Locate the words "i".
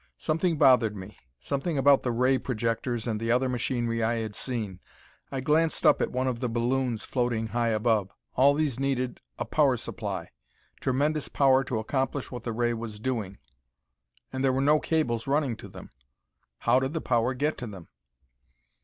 4.01-4.15, 5.31-5.41